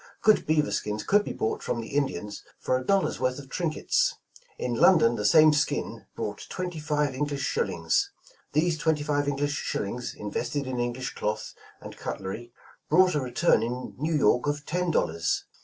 [0.23, 4.15] Good beaver skins could be bought from the Indians for a dollar's worth of trinkets.
[4.57, 8.09] In London the same skin brought twenty five English shillings.
[8.53, 12.51] These twenty five English shillings invested in English cloth and cutlery,
[12.89, 15.45] brought a return in New York of ten dol lars.